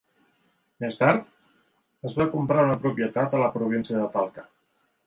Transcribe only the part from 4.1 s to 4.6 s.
Talca.